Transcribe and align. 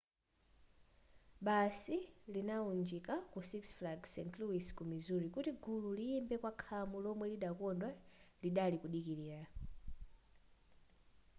basi 1.45 1.97
idalunjika 2.39 3.15
ku 3.31 3.39
six 3.51 3.63
flags 3.77 4.09
st 4.13 4.31
louis 4.41 4.65
ku 4.77 4.83
missouri 4.91 5.27
kuti 5.35 5.51
gulu 5.63 5.89
liyimbe 5.97 6.35
kwa 6.41 6.51
khamu 6.63 6.97
lomwe 7.05 7.27
llokondwa 7.41 7.89
lidali 8.41 8.77
kudikilira 8.81 9.41